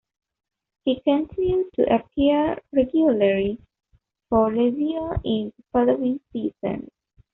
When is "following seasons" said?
5.71-6.89